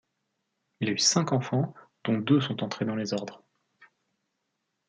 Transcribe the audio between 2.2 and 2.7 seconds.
sont